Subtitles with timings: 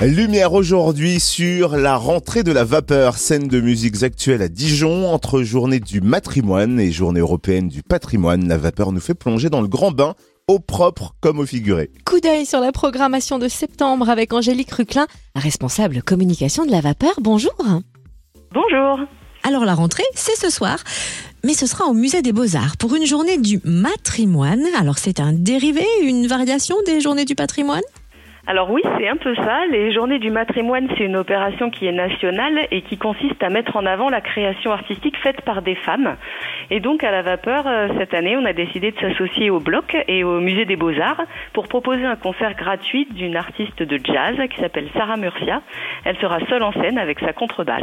[0.00, 5.42] Lumière aujourd'hui sur la rentrée de la vapeur, scène de musiques actuelles à Dijon, entre
[5.42, 8.48] journée du matrimoine et journée européenne du patrimoine.
[8.48, 10.14] La vapeur nous fait plonger dans le grand bain,
[10.48, 11.90] au propre comme au figuré.
[12.04, 15.06] Coup d'œil sur la programmation de septembre avec Angélique Ruclin,
[15.36, 17.14] responsable communication de la vapeur.
[17.20, 17.54] Bonjour.
[18.52, 18.98] Bonjour.
[19.42, 20.78] Alors la rentrée, c'est ce soir,
[21.44, 24.64] mais ce sera au musée des Beaux-Arts pour une journée du matrimoine.
[24.78, 27.82] Alors c'est un dérivé, une variation des journées du patrimoine?
[28.46, 29.64] Alors oui, c'est un peu ça.
[29.70, 33.76] Les journées du matrimoine, c'est une opération qui est nationale et qui consiste à mettre
[33.76, 36.16] en avant la création artistique faite par des femmes.
[36.70, 39.96] Et donc à la vapeur, euh, cette année, on a décidé de s'associer au Bloc
[40.08, 41.22] et au Musée des Beaux-Arts
[41.54, 45.62] pour proposer un concert gratuit d'une artiste de jazz qui s'appelle Sarah Murcia.
[46.04, 47.82] Elle sera seule en scène avec sa contrebasse.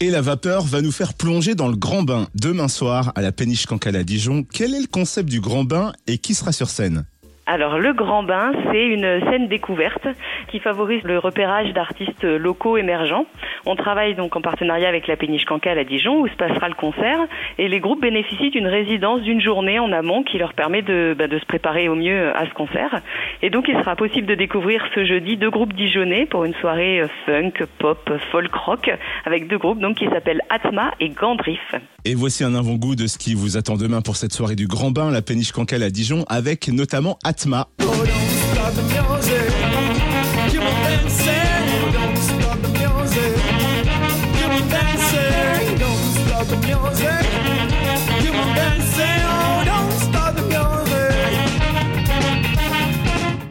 [0.00, 3.32] Et la vapeur va nous faire plonger dans le grand bain demain soir à la
[3.32, 4.44] péniche Cancale à Dijon.
[4.52, 7.06] Quel est le concept du grand bain et qui sera sur scène?
[7.46, 10.06] Alors le Grand Bain, c'est une scène découverte
[10.48, 13.26] qui favorise le repérage d'artistes locaux émergents.
[13.66, 16.74] On travaille donc en partenariat avec la Péniche Cancale à Dijon où se passera le
[16.74, 17.18] concert
[17.58, 21.28] et les groupes bénéficient d'une résidence d'une journée en amont qui leur permet de, bah,
[21.28, 23.02] de se préparer au mieux à ce concert.
[23.42, 27.02] Et donc il sera possible de découvrir ce jeudi deux groupes dijonnais pour une soirée
[27.26, 28.90] funk, pop, folk rock
[29.26, 31.74] avec deux groupes donc qui s'appellent Atma et Gandriff.
[32.06, 34.90] Et voici un avant-goût de ce qui vous attend demain pour cette soirée du Grand
[34.90, 37.33] Bain, la Péniche Cancale à Dijon avec notamment Atma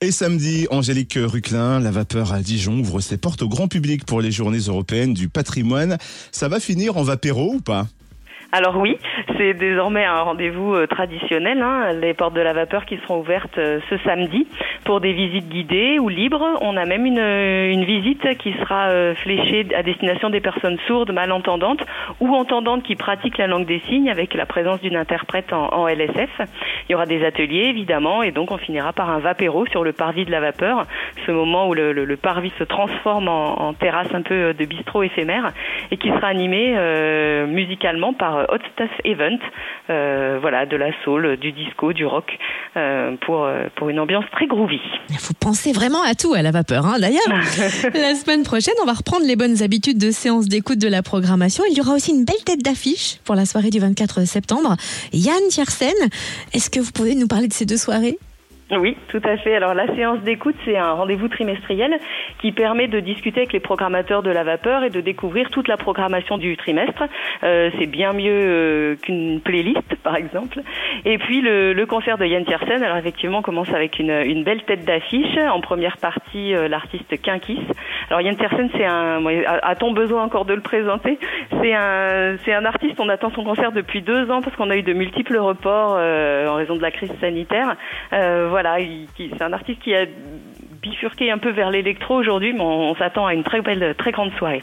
[0.00, 4.20] Et samedi, Angélique Ruclin, la vapeur à Dijon, ouvre ses portes au grand public pour
[4.20, 5.98] les journées européennes du patrimoine.
[6.32, 7.88] Ça va finir en vapéro ou pas?
[8.52, 8.96] Alors oui,
[9.36, 13.58] c'est désormais un rendez-vous euh, traditionnel, hein, les portes de la vapeur qui seront ouvertes
[13.58, 14.46] euh, ce samedi
[14.84, 16.44] pour des visites guidées ou libres.
[16.60, 21.12] On a même une, euh, une visite qui sera fléchée à destination des personnes sourdes,
[21.12, 21.84] malentendantes
[22.20, 26.40] ou entendantes qui pratiquent la langue des signes avec la présence d'une interprète en, LSF.
[26.88, 29.92] Il y aura des ateliers évidemment et donc on finira par un vapéro sur le
[29.92, 30.84] parvis de la vapeur,
[31.26, 35.50] ce moment où le, parvis se transforme en, terrasse un peu de bistrot éphémère
[35.90, 36.76] et qui sera animé
[37.48, 39.38] musicalement par Hot Stuff Event,
[39.90, 42.36] euh, voilà, de la soul, du disco, du rock,
[42.76, 44.80] euh, pour, euh, pour une ambiance très groovy.
[45.10, 46.86] Il faut penser vraiment à tout à la vapeur.
[46.86, 46.98] Hein.
[47.00, 51.02] D'ailleurs, la semaine prochaine, on va reprendre les bonnes habitudes de séance d'écoute de la
[51.02, 51.64] programmation.
[51.70, 54.76] Il y aura aussi une belle tête d'affiche pour la soirée du 24 septembre.
[55.12, 55.94] Yann Tiersen,
[56.52, 58.18] est-ce que vous pouvez nous parler de ces deux soirées?
[58.72, 59.54] Oui, tout à fait.
[59.54, 61.96] Alors la séance d'écoute, c'est un rendez-vous trimestriel
[62.40, 65.76] qui permet de discuter avec les programmateurs de la vapeur et de découvrir toute la
[65.76, 67.04] programmation du trimestre.
[67.44, 70.62] Euh, c'est bien mieux euh, qu'une playlist, par exemple.
[71.04, 75.38] Et puis le, concert de Yann Tiersen, alors effectivement, commence avec une, belle tête d'affiche.
[75.38, 77.62] En première partie, euh, l'artiste Kinkis.
[78.10, 79.24] Alors Yann Tiersen, c'est un...
[79.62, 81.20] A-t-on besoin encore de le présenter?
[81.62, 84.82] C'est un, un artiste, on attend son concert depuis deux ans parce qu'on a eu
[84.82, 87.76] de multiples reports en raison de la crise sanitaire
[89.16, 90.06] c'est un artiste qui a
[90.82, 94.32] bifurqué un peu vers l'électro aujourd'hui, mais on, s'attend à une très belle, très grande
[94.38, 94.62] soirée.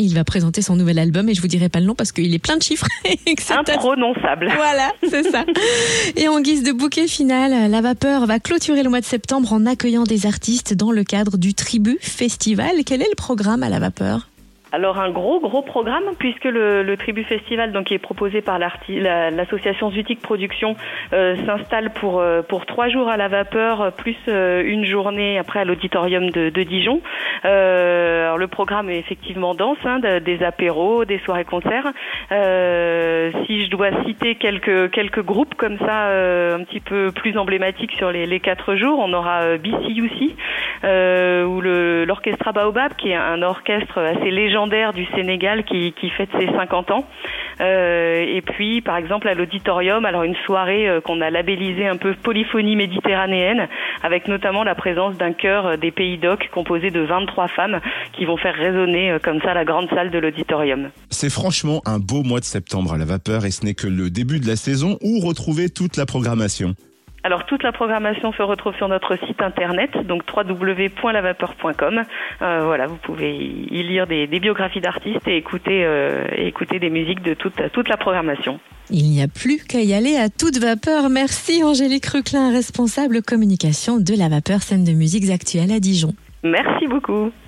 [0.00, 2.32] Il va présenter son nouvel album et je vous dirai pas le nom parce qu'il
[2.32, 2.86] est plein de chiffres.
[3.50, 4.48] Imprononçable.
[4.54, 5.44] Voilà, c'est ça.
[6.16, 9.66] Et en guise de bouquet final, La Vapeur va clôturer le mois de septembre en
[9.66, 12.84] accueillant des artistes dans le cadre du Tribu Festival.
[12.86, 14.27] Quel est le programme à La Vapeur?
[14.72, 18.58] Alors un gros gros programme puisque le, le Tribu Festival donc qui est proposé par
[18.58, 20.76] l'association Zutic Production
[21.12, 25.60] euh, s'installe pour euh, pour trois jours à la vapeur plus euh, une journée après
[25.60, 27.00] à l'auditorium de, Dijon.
[27.44, 31.92] Alors le programme est effectivement dense, hein, des apéros, des soirées concerts.
[32.30, 38.10] si je dois citer quelques quelques groupes comme ça un petit peu plus emblématiques sur
[38.10, 40.36] les, les quatre jours, on aura BCUC
[40.84, 44.58] ou l'orchestra Baobab qui est un orchestre assez léger
[44.94, 47.04] du Sénégal qui, qui fête ses 50 ans.
[47.60, 51.96] Euh, et puis, par exemple, à l'auditorium, alors une soirée euh, qu'on a labellisée un
[51.96, 53.68] peu polyphonie méditerranéenne,
[54.02, 57.80] avec notamment la présence d'un chœur euh, des Pays d'Oc composé de 23 femmes
[58.12, 60.90] qui vont faire résonner comme ça la grande salle de l'auditorium.
[61.10, 64.10] C'est franchement un beau mois de septembre à la vapeur et ce n'est que le
[64.10, 66.74] début de la saison où retrouver toute la programmation.
[67.24, 72.02] Alors toute la programmation se retrouve sur notre site internet, donc www.lavapeur.com.
[72.42, 77.22] Euh, voilà, vous pouvez y lire des, biographies d'artistes et écouter, euh, écouter des musiques
[77.22, 78.60] de toute, toute la programmation.
[78.90, 81.10] Il n'y a plus qu'à y aller à toute vapeur.
[81.10, 86.14] Merci Angélique Ruclin, responsable communication de la vapeur scène de musiques actuelles à Dijon.
[86.42, 87.32] Merci beaucoup.